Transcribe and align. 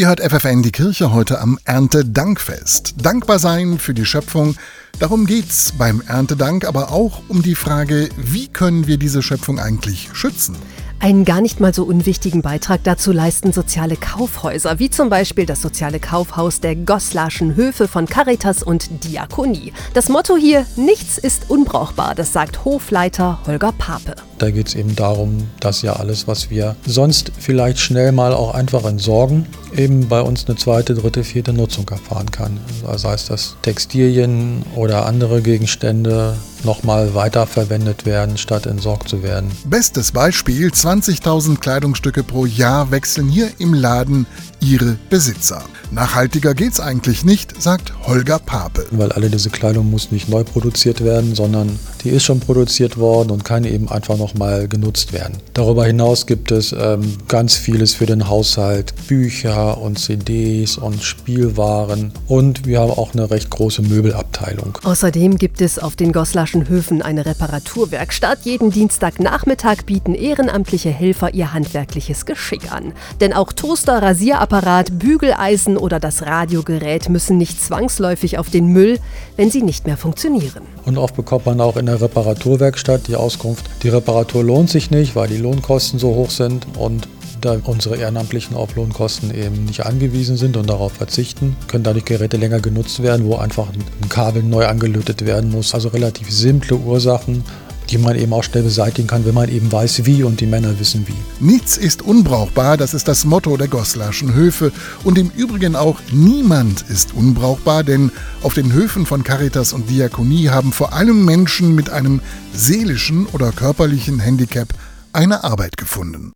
Ihr 0.00 0.08
hört 0.08 0.20
FFN 0.20 0.62
die 0.62 0.72
Kirche 0.72 1.12
heute 1.12 1.42
am 1.42 1.58
Erntedankfest. 1.66 2.94
Dankbar 3.02 3.38
sein 3.38 3.78
für 3.78 3.92
die 3.92 4.06
Schöpfung. 4.06 4.56
Darum 4.98 5.26
geht's 5.26 5.74
beim 5.76 6.00
Erntedank, 6.00 6.64
aber 6.64 6.90
auch 6.90 7.20
um 7.28 7.42
die 7.42 7.54
Frage, 7.54 8.08
wie 8.16 8.48
können 8.48 8.86
wir 8.86 8.96
diese 8.96 9.20
Schöpfung 9.20 9.58
eigentlich 9.58 10.08
schützen? 10.14 10.56
Einen 11.00 11.26
gar 11.26 11.42
nicht 11.42 11.60
mal 11.60 11.74
so 11.74 11.84
unwichtigen 11.84 12.40
Beitrag 12.40 12.82
dazu 12.82 13.12
leisten 13.12 13.52
soziale 13.52 13.96
Kaufhäuser, 13.96 14.78
wie 14.78 14.88
zum 14.88 15.10
Beispiel 15.10 15.44
das 15.44 15.60
soziale 15.60 16.00
Kaufhaus 16.00 16.60
der 16.60 16.76
Goslarschen 16.76 17.54
Höfe 17.54 17.86
von 17.86 18.06
Caritas 18.06 18.62
und 18.62 19.04
Diakonie. 19.04 19.74
Das 19.92 20.08
Motto 20.08 20.34
hier, 20.34 20.64
nichts 20.76 21.18
ist 21.18 21.50
unbrauchbar, 21.50 22.14
das 22.14 22.32
sagt 22.32 22.64
Hofleiter 22.64 23.40
Holger 23.46 23.72
Pape. 23.72 24.14
Da 24.40 24.50
geht 24.50 24.68
es 24.68 24.74
eben 24.74 24.96
darum, 24.96 25.48
dass 25.60 25.82
ja 25.82 25.96
alles, 25.96 26.26
was 26.26 26.48
wir 26.48 26.74
sonst 26.86 27.30
vielleicht 27.38 27.78
schnell 27.78 28.10
mal 28.10 28.32
auch 28.32 28.54
einfach 28.54 28.86
entsorgen, 28.86 29.44
eben 29.76 30.08
bei 30.08 30.22
uns 30.22 30.46
eine 30.46 30.56
zweite, 30.56 30.94
dritte, 30.94 31.24
vierte 31.24 31.52
Nutzung 31.52 31.86
erfahren 31.90 32.30
kann. 32.30 32.58
Also 32.86 33.08
sei 33.08 33.14
es, 33.14 33.26
dass 33.26 33.56
Textilien 33.60 34.62
oder 34.76 35.04
andere 35.04 35.42
Gegenstände 35.42 36.36
nochmal 36.64 37.14
weiterverwendet 37.14 38.06
werden, 38.06 38.38
statt 38.38 38.66
entsorgt 38.66 39.08
zu 39.08 39.22
werden. 39.22 39.50
Bestes 39.64 40.12
Beispiel, 40.12 40.68
20.000 40.68 41.58
Kleidungsstücke 41.58 42.22
pro 42.22 42.46
Jahr 42.46 42.90
wechseln 42.90 43.28
hier 43.28 43.50
im 43.58 43.74
Laden 43.74 44.26
ihre 44.60 44.96
Besitzer. 45.08 45.62
Nachhaltiger 45.90 46.54
geht's 46.54 46.78
eigentlich 46.78 47.24
nicht, 47.24 47.60
sagt 47.60 47.92
Holger 48.06 48.38
Pape. 48.38 48.86
Weil 48.90 49.12
alle 49.12 49.30
diese 49.30 49.50
Kleidung 49.50 49.90
muss 49.90 50.12
nicht 50.12 50.28
neu 50.28 50.44
produziert 50.44 51.02
werden, 51.02 51.34
sondern 51.34 51.78
die 52.04 52.10
ist 52.10 52.24
schon 52.24 52.40
produziert 52.40 52.96
worden 52.96 53.30
und 53.30 53.44
kann 53.44 53.64
eben 53.64 53.88
einfach 53.88 54.16
nochmal 54.30 54.68
genutzt 54.68 55.12
werden. 55.12 55.38
Darüber 55.54 55.84
hinaus 55.84 56.26
gibt 56.26 56.50
es 56.52 56.72
ähm, 56.72 57.16
ganz 57.28 57.56
vieles 57.56 57.94
für 57.94 58.06
den 58.06 58.28
Haushalt, 58.28 58.94
Bücher 59.08 59.78
und 59.78 59.98
CDs 59.98 60.76
und 60.78 61.02
Spielwaren 61.02 62.12
und 62.28 62.66
wir 62.66 62.80
haben 62.80 62.92
auch 62.92 63.12
eine 63.12 63.30
recht 63.30 63.50
große 63.50 63.82
Möbelabteilung. 63.82 64.78
Außerdem 64.84 65.36
gibt 65.38 65.60
es 65.60 65.78
auf 65.78 65.96
den 65.96 66.12
Goslarschen 66.12 66.68
Höfen 66.68 67.02
eine 67.02 67.26
Reparaturwerkstatt. 67.26 68.40
Jeden 68.44 68.70
Dienstagnachmittag 68.70 69.84
bieten 69.84 70.14
ehrenamtliche 70.14 70.90
Helfer 70.90 71.34
ihr 71.34 71.52
handwerkliches 71.52 72.26
Geschick 72.26 72.72
an. 72.72 72.92
Denn 73.20 73.32
auch 73.32 73.52
Toaster, 73.52 74.02
Rasierapparat, 74.02 74.98
Bügeleisen 74.98 75.76
oder 75.76 76.00
das 76.00 76.22
Radiogerät 76.22 77.08
müssen 77.08 77.36
nicht 77.38 77.62
zwangsläufig 77.62 78.38
auf 78.38 78.50
den 78.50 78.66
Müll, 78.66 78.98
wenn 79.36 79.50
sie 79.50 79.62
nicht 79.62 79.86
mehr 79.86 79.96
funktionieren. 79.96 80.62
Und 80.84 80.98
oft 80.98 81.16
bekommt 81.16 81.46
man 81.46 81.60
auch 81.60 81.76
in 81.76 81.86
der 81.86 82.00
Reparaturwerkstatt 82.00 83.08
die 83.08 83.16
Auskunft, 83.16 83.68
die 83.82 83.88
Reparatur 84.20 84.44
lohnt 84.44 84.68
sich 84.68 84.90
nicht, 84.90 85.16
weil 85.16 85.28
die 85.28 85.38
Lohnkosten 85.38 85.98
so 85.98 86.14
hoch 86.14 86.30
sind 86.30 86.66
und 86.76 87.08
da 87.40 87.56
unsere 87.64 87.96
Ehrenamtlichen 87.96 88.54
auf 88.54 88.76
Lohnkosten 88.76 89.34
eben 89.34 89.64
nicht 89.64 89.86
angewiesen 89.86 90.36
sind 90.36 90.58
und 90.58 90.68
darauf 90.68 90.92
verzichten, 90.92 91.56
können 91.68 91.84
dadurch 91.84 92.04
Geräte 92.04 92.36
länger 92.36 92.60
genutzt 92.60 93.02
werden, 93.02 93.24
wo 93.24 93.36
einfach 93.36 93.68
ein 93.70 94.08
Kabel 94.10 94.42
neu 94.42 94.66
angelötet 94.66 95.24
werden 95.24 95.50
muss. 95.50 95.72
Also 95.72 95.88
relativ 95.88 96.30
simple 96.30 96.76
Ursachen, 96.76 97.44
die 97.90 97.98
man 97.98 98.16
eben 98.16 98.32
auch 98.32 98.44
schnell 98.44 98.62
beseitigen 98.62 99.08
kann, 99.08 99.24
wenn 99.24 99.34
man 99.34 99.48
eben 99.48 99.70
weiß, 99.70 100.06
wie 100.06 100.22
und 100.22 100.40
die 100.40 100.46
Männer 100.46 100.78
wissen 100.78 101.06
wie. 101.06 101.44
Nichts 101.44 101.76
ist 101.76 102.02
unbrauchbar, 102.02 102.76
das 102.76 102.94
ist 102.94 103.08
das 103.08 103.24
Motto 103.24 103.56
der 103.56 103.68
Goslarschen 103.68 104.34
Höfe. 104.34 104.72
Und 105.04 105.18
im 105.18 105.30
Übrigen 105.36 105.76
auch 105.76 106.00
niemand 106.12 106.84
ist 106.88 107.14
unbrauchbar, 107.14 107.84
denn 107.84 108.10
auf 108.42 108.54
den 108.54 108.72
Höfen 108.72 109.06
von 109.06 109.24
Caritas 109.24 109.72
und 109.72 109.90
Diakonie 109.90 110.48
haben 110.48 110.72
vor 110.72 110.92
allem 110.92 111.24
Menschen 111.24 111.74
mit 111.74 111.90
einem 111.90 112.20
seelischen 112.54 113.26
oder 113.26 113.52
körperlichen 113.52 114.20
Handicap 114.20 114.68
eine 115.12 115.44
Arbeit 115.44 115.76
gefunden. 115.76 116.32